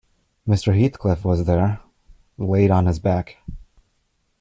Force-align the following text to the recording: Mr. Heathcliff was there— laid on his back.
Mr. 0.47 0.73
Heathcliff 0.75 1.23
was 1.23 1.45
there— 1.45 1.79
laid 2.35 2.71
on 2.71 2.87
his 2.87 2.97
back. 2.97 3.37